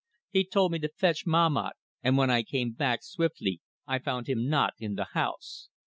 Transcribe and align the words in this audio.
"He 0.31 0.45
told 0.45 0.71
me 0.71 0.79
to 0.79 0.89
fetch 0.89 1.27
Mahmat, 1.27 1.73
and 2.01 2.17
when 2.17 2.31
I 2.31 2.41
came 2.41 2.71
back 2.71 3.03
swiftly 3.03 3.61
I 3.85 3.99
found 3.99 4.25
him 4.27 4.49
not 4.49 4.73
in 4.79 4.95
the 4.95 5.05
house. 5.13 5.69